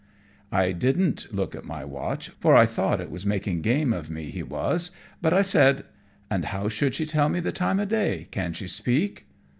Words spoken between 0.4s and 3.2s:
I didn't look at my watch, for I thought it